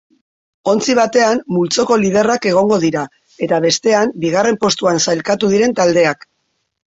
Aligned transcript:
Ontzi 0.71 0.93
batean 0.99 1.41
multzoko 1.57 1.97
liderrak 2.03 2.47
egongo 2.51 2.79
dira 2.85 3.03
eta 3.47 3.59
bestean 3.67 4.15
bigarren 4.23 4.59
postuan 4.65 5.03
sailkatu 5.09 5.51
diren 5.55 5.77
taldeak. 5.81 6.27